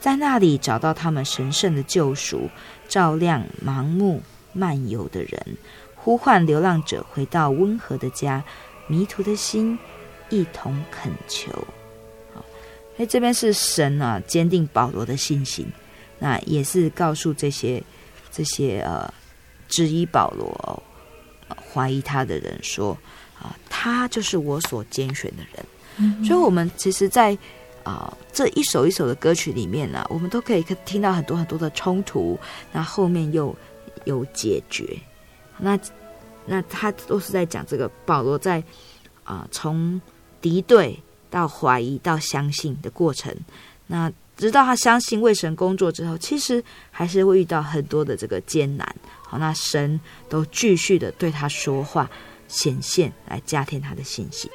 [0.01, 2.49] 好，在那里找到他们神圣的救赎，
[2.89, 4.23] 照亮盲目
[4.53, 5.57] 漫游的人，
[5.95, 8.43] 呼唤流浪者回到温和的家，
[8.89, 9.79] 迷途的心
[10.31, 11.53] 一同恳求。
[12.35, 12.45] 好
[12.97, 15.67] 所以这边是神啊，坚定保罗的信心，
[16.19, 17.83] 那也是告诉这些
[18.31, 19.13] 这些呃
[19.69, 20.83] 质疑保罗、哦、
[21.73, 22.97] 怀疑他的人说
[23.39, 25.65] 啊，他就是我所拣选的人。
[25.97, 27.37] 嗯、所以，我们其实在，
[27.83, 32.39] 啊这一首一首的歌曲里面呢、我们都可以听到很多很多的冲突，
[32.73, 33.55] 那后面又
[34.05, 34.99] 有解决。
[35.59, 35.79] 那
[36.47, 38.63] 那他都是在讲这个保罗在
[39.25, 40.01] 啊、从
[40.41, 40.99] 敌对。
[41.33, 43.33] 到怀疑到相信的过程，
[43.87, 46.61] 那直到他相信为神工作之后，其实
[46.91, 48.97] 还是会遇到很多的这个艰难。
[49.23, 52.11] 好，那神都继续的对他说话，
[52.49, 54.51] 显现来加添他的信心。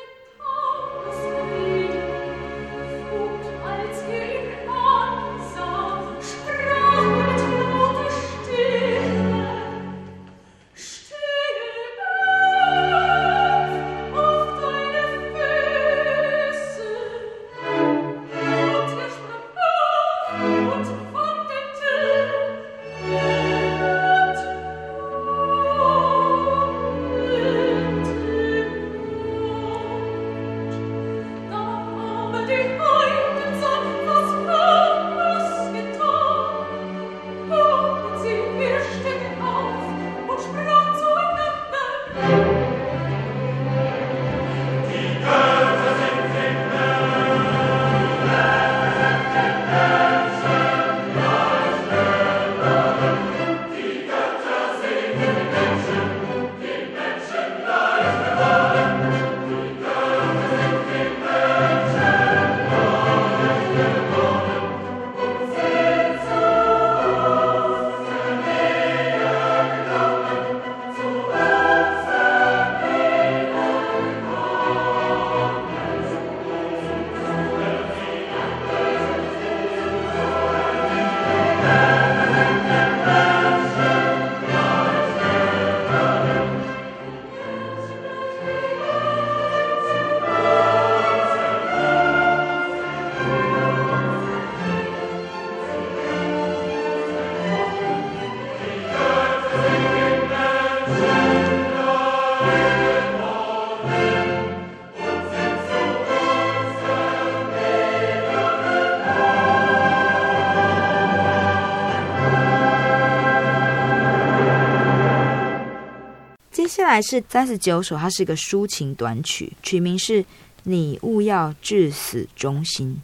[116.96, 120.24] 来是三十九首，它是一个抒情短曲，曲名是
[120.64, 123.02] 《你勿要至死忠心》。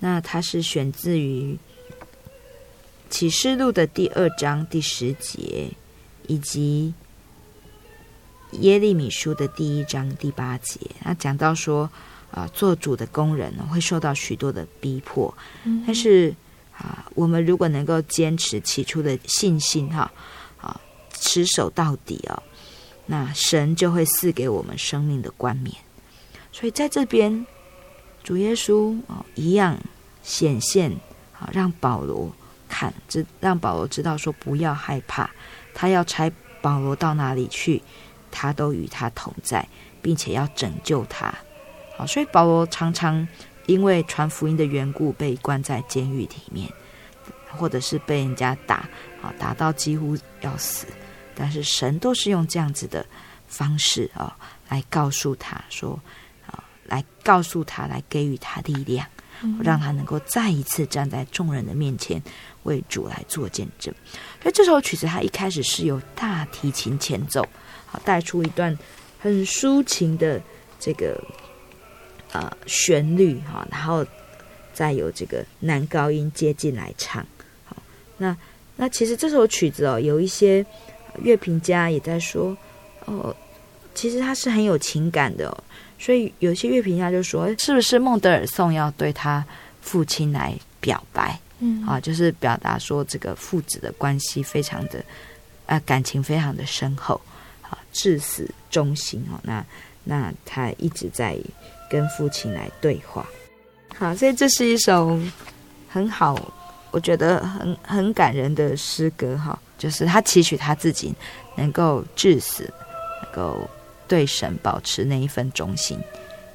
[0.00, 1.56] 那它是选自于
[3.08, 5.70] 启示录的第二章第十节，
[6.26, 6.92] 以及
[8.54, 10.80] 耶利米书的第一章第八节。
[11.04, 11.88] 那讲到说
[12.32, 15.32] 啊，做主的工人会受到许多的逼迫，
[15.86, 16.34] 但是
[16.76, 20.10] 啊，我们如果能够坚持起初的信心，哈，
[20.60, 20.80] 啊，
[21.12, 22.42] 持守到底哦。
[23.06, 25.74] 那神就会赐给我们生命的冠冕，
[26.50, 27.46] 所以在这边，
[28.22, 29.78] 主耶稣哦一样
[30.22, 30.90] 显现
[31.38, 32.32] 啊，让保罗
[32.68, 35.28] 看，知让保罗知道说不要害怕，
[35.74, 36.32] 他要差
[36.62, 37.82] 保罗到哪里去，
[38.30, 39.68] 他都与他同在，
[40.00, 41.34] 并且要拯救他。
[41.98, 43.28] 好，所以保罗常常
[43.66, 46.72] 因为传福音的缘故被关在监狱里面，
[47.50, 48.88] 或者是被人家打
[49.20, 50.86] 啊，打到几乎要死。
[51.34, 53.04] 但是神都是用这样子的
[53.46, 54.36] 方式啊，
[54.68, 56.00] 来告诉他说
[56.46, 59.06] 啊，来告诉他，来给予他力量，
[59.62, 62.20] 让他能够再一次站在众人的面前
[62.64, 63.94] 为主来做见证。
[64.42, 67.46] 所以这首曲子它一开始是由大提琴前奏，
[67.86, 68.76] 好带出一段
[69.20, 70.40] 很抒情的
[70.80, 71.22] 这个
[72.32, 74.04] 呃旋律哈，然后
[74.72, 77.24] 再有这个男高音接进来唱。
[77.64, 77.76] 好，
[78.16, 78.36] 那
[78.76, 80.64] 那其实这首曲子哦，有一些。
[81.20, 82.56] 乐评家也在说，
[83.04, 83.34] 哦，
[83.94, 85.64] 其实他是很有情感的，哦，
[85.98, 89.44] 所以有些乐评家就说，是不是孟德尔颂要对他
[89.80, 91.38] 父亲来表白？
[91.60, 95.02] 嗯，啊，就是表达说这个父子的关系非常的，
[95.66, 97.20] 啊，感情非常的深厚，
[97.62, 99.38] 啊，至死忠心哦。
[99.42, 99.64] 那
[100.02, 101.38] 那他一直在
[101.88, 103.24] 跟父亲来对话。
[103.96, 105.18] 好，所以这是一首
[105.88, 106.52] 很好，
[106.90, 109.56] 我觉得很很感人的诗歌哈。
[109.76, 111.14] 就是他期许他自己
[111.56, 112.72] 能够至死，
[113.22, 113.68] 能够
[114.06, 115.98] 对神保持那一份忠心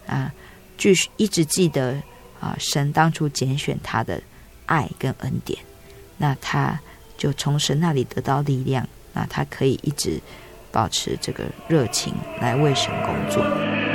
[0.07, 0.31] 啊，
[0.77, 2.01] 继续一直记得
[2.39, 4.21] 啊，神当初拣选他的
[4.65, 5.59] 爱跟恩典，
[6.17, 6.79] 那他
[7.17, 10.19] 就从神那里得到力量，那他可以一直
[10.71, 13.88] 保持这个热情来为神工作。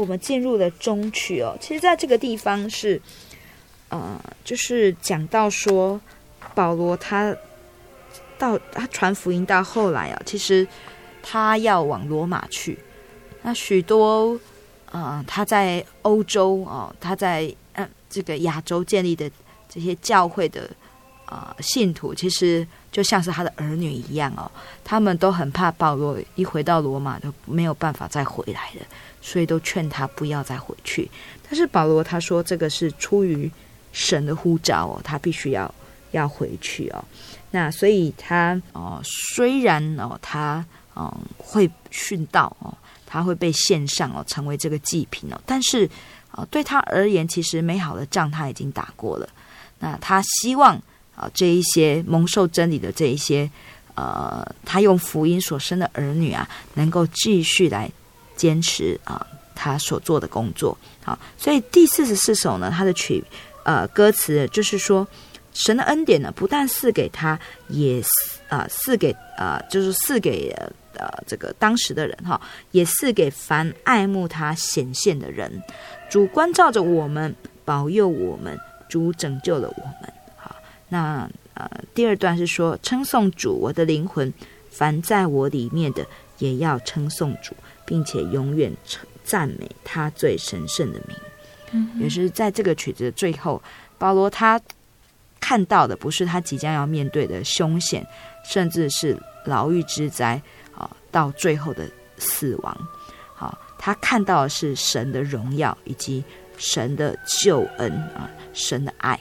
[0.00, 3.00] 我们进入了中曲哦，其实在这个地方是，
[3.90, 6.00] 呃，就是讲到说，
[6.54, 7.36] 保罗他
[8.38, 10.66] 到他传福音到后来啊，其实
[11.22, 12.78] 他要往罗马去，
[13.42, 14.40] 那许多
[14.90, 19.30] 呃他在欧洲哦，他在嗯、这个亚洲建立的
[19.68, 20.68] 这些教会的、
[21.30, 24.50] 呃、信徒，其实就像是他的儿女一样哦，
[24.84, 28.86] 他们都很怕保罗一回到罗马就没有办法再回来了。
[29.22, 31.06] 所以都劝他不要再回去，
[31.46, 33.50] 但是保罗他说这个是出于
[33.92, 35.72] 神的呼召哦，他必须要
[36.12, 37.04] 要回去哦。
[37.50, 40.64] 那所以他哦，虽然哦他
[40.96, 42.74] 嗯会殉道哦，
[43.04, 45.86] 他会被献上哦，成为这个祭品哦，但是
[46.30, 49.28] 啊对他而言，其实美好的仗他已经打过了。
[49.80, 50.80] 那他希望
[51.20, 53.50] 啊这一些蒙受真理的这一些
[53.94, 57.90] 呃，他用福音所生的儿女啊，能够继续来。
[58.36, 63.22] 坚持啊，他所做的工作好，所以第四十四首呢，他的曲
[63.64, 65.06] 呃歌词就是说，
[65.52, 68.02] 神的恩典呢，不但赐给他，也
[68.48, 70.56] 啊赐给啊，就是赐给
[70.94, 72.40] 呃这个当时的人哈，
[72.70, 75.62] 也赐给凡爱慕他显现的人。
[76.08, 78.58] 主关照着我们，保佑我们，
[78.88, 80.10] 主拯救了我们。
[80.90, 84.32] 好，那呃第二段是说，称颂主，我的灵魂，
[84.70, 86.06] 凡在我里面的，
[86.38, 87.54] 也要称颂主。
[87.86, 88.72] 并且永远
[89.24, 91.16] 赞美他最神圣的名。
[91.72, 93.60] 嗯，也是在这个曲子的最后，
[93.98, 94.60] 保罗他
[95.40, 98.06] 看到的不是他即将要面对的凶险，
[98.44, 100.40] 甚至是牢狱之灾
[100.72, 102.88] 啊，到最后的死亡。
[103.34, 106.22] 好，他看到的是神的荣耀以及
[106.56, 109.18] 神的救恩啊，神的爱。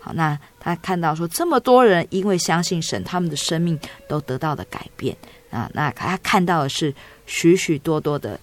[0.00, 0.36] 好，那
[0.74, 5.16] 他看到说，这么多人因为相信神，他们的生命都得到了改变
[5.50, 5.70] 啊。
[5.74, 6.94] 那他看到的是。
[7.30, 8.40] 许许多多的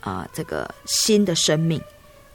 [0.00, 1.80] 啊、这个新的生命，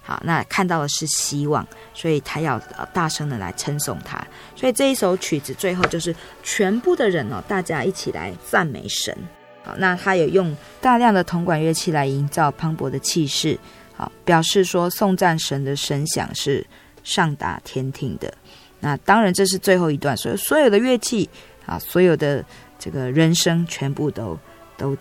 [0.01, 2.59] 好，那看到的是希望，所以他要
[2.91, 4.19] 大声的来称颂他。
[4.55, 9.15] 所以这一首曲子最后就是全部的人哦，大家一起来赞美神。
[9.63, 13.55] 好，那他有用大量的铜管乐器来营造磅礴的气势，
[13.93, 16.65] 好，表示说颂赞神的声响是
[17.03, 18.33] 上达天听的。
[18.81, 21.29] 那当然这是最后一段，所有所有的乐器
[21.65, 22.43] 啊，所有的
[22.77, 24.37] 这个人声全部都
[24.75, 24.97] 都。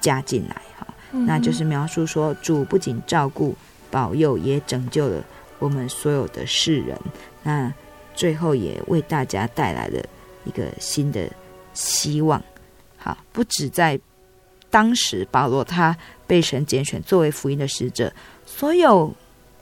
[0.00, 3.52] 加进来哈，那就是描述说，主不仅照顾、
[3.90, 5.24] 保佑，也拯救了
[5.58, 6.96] 我们所有的世人。
[7.42, 7.74] 那
[8.14, 10.00] 最后也为大家带来了
[10.44, 11.28] 一个新的
[11.74, 12.40] 希望。
[12.96, 13.98] 好，不止在
[14.70, 15.94] 当时，保罗他
[16.28, 18.12] 被神拣选作为福音的使者，
[18.46, 19.12] 所有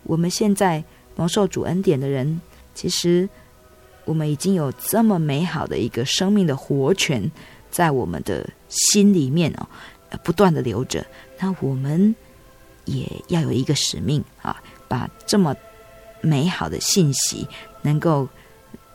[0.03, 0.85] 我们现在
[1.17, 2.39] 蒙受主恩典的人，
[2.75, 3.27] 其实
[4.07, 7.31] 我们已经有这么美好的一个生命的活泉
[7.71, 9.69] 在我们的心里面哦，
[10.25, 11.05] 不断的流着。
[11.39, 12.15] 那我们
[12.87, 15.55] 也要有一个使命啊，把这么
[16.23, 17.47] 美好的信息
[17.83, 18.27] 能够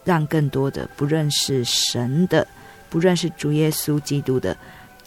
[0.03, 2.47] 让更多的不认识神的、
[2.89, 4.53] 不认识主耶稣基督的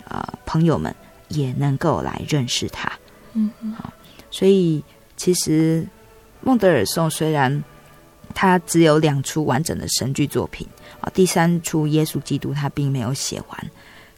[0.06, 0.94] 啊、呃、朋友们，
[1.28, 2.92] 也能够来认识他。
[3.32, 3.92] 嗯嗯，好，
[4.30, 4.84] 所以
[5.16, 5.84] 其实
[6.40, 7.64] 孟德尔颂虽然
[8.34, 10.66] 他只有两出完整的神剧作品。
[11.00, 13.70] 啊，第三出耶稣基督他并没有写完，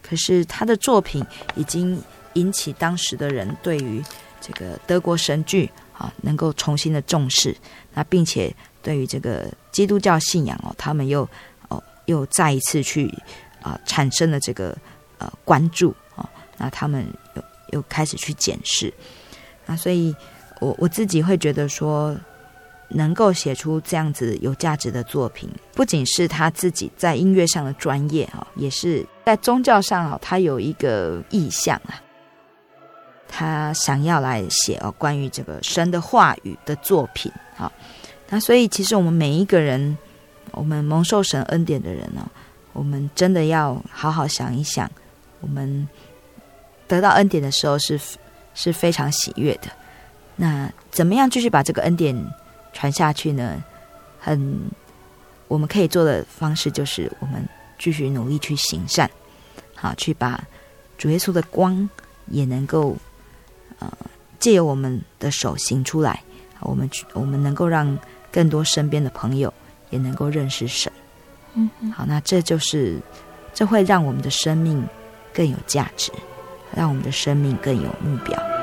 [0.03, 1.25] 可是他的作品
[1.57, 2.01] 已经
[2.35, 4.01] 引起当时的人对于
[4.41, 7.57] 这个德国神剧啊能够重新的重视，
[7.93, 11.29] 那并且对于这个基督教信仰哦，他们又
[11.69, 13.13] 哦又再一次去
[13.61, 14.77] 啊产生了这个
[15.19, 15.93] 呃关注。
[16.15, 17.05] 啊，那他们
[17.35, 18.95] 又又开始去检视。
[19.67, 20.15] 啊，所以
[20.61, 22.17] 我我自己会觉得说。
[22.89, 32.01] 能够写出这样子有价值的作品，不仅是他自己在音乐上的专业哈，也是在宗教上啊，他有一个意向啊，
[33.29, 37.71] 他想要来写哦关于这个神的话语的作品啊。
[38.29, 39.97] 那所以其实我们每一个人，
[40.53, 42.29] 我们蒙受神恩典的人呢，
[42.73, 44.91] 我们真的要好好想一想，
[45.41, 45.89] 我们
[46.87, 48.01] 得到恩典的时候是
[48.55, 49.69] 是非常喜悦的。
[50.37, 52.15] 那怎么样继续把这个恩典
[52.77, 53.65] 传下去呢，
[54.21, 54.71] 很
[55.49, 57.43] 我们可以做的方式就是，我们
[57.79, 59.11] 继续努力去行善，
[59.75, 60.45] 好，去把
[60.99, 61.89] 主耶稣的光
[62.27, 62.95] 也能够
[63.79, 63.91] 呃
[64.39, 66.23] 借由我们的手行出来，
[66.61, 67.99] 我们去我们能够让
[68.31, 69.51] 更多身边的朋友
[69.89, 70.93] 也能够认识神。
[71.55, 73.01] 嗯，好，那这就是
[73.55, 74.87] 这会让我们的生命
[75.33, 76.13] 更有价值，
[76.75, 78.56] 让我们的生命更有目标。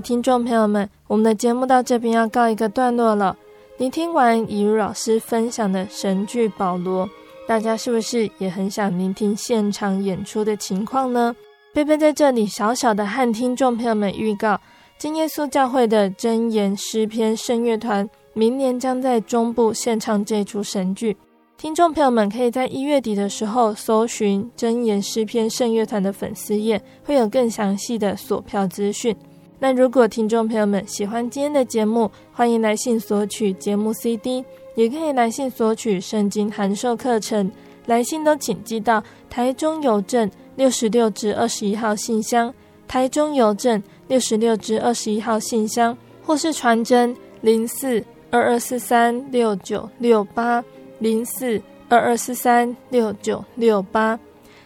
[0.00, 3.36] 听众朋友们，我们的节目到这边要告一个段落了。
[3.78, 7.06] 您听完以如老师分享的神剧《保罗》，
[7.46, 11.34] 大家是不是也很想聆听现场演出的情况呢？
[11.74, 14.58] 贝贝在这里小小的和听众朋友们预告，
[14.98, 21.16] 真耶稣教会的真言诗篇圣乐团明年将在中部献唱这出神剧。
[21.58, 29.14] 听众朋友们可以在一月底的时候搜寻真言诗篇圣乐团的粉丝页，会有更详细的索票资讯。
[29.58, 34.44] 那如果听众朋友们喜欢今天的节目，欢迎来信索取节目 CD，
[34.74, 37.50] 也可以来信索取圣经函授课程。
[37.86, 42.52] 来信都请寄到台中邮政六十六至二十一号信箱，
[42.86, 50.62] 台中邮政六十六至二十一号信箱，或是传真零四二二四三六九六八
[50.98, 54.18] 零四二二四三六九六八。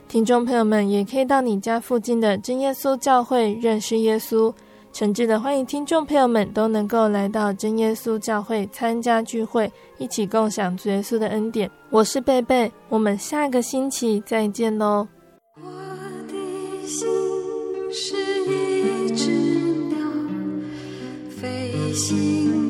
[0.09, 4.53] 听众朋友们也可以到你家附近的真耶稣教会认识耶稣。
[4.93, 11.70] 诚挚的欢迎听众朋友们都能够来到真耶稣教会参加聚会，一起共享主耶稣的恩典。
[11.91, 15.07] 我是贝贝，我们下个星期再见喽。
[15.57, 15.62] 我
[16.26, 17.07] 的心
[17.93, 19.30] 是一只
[19.88, 19.99] 鸟，
[21.30, 22.69] 飞行